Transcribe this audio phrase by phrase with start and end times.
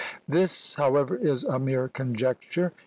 [0.27, 2.73] This, however, is a mere conjecture!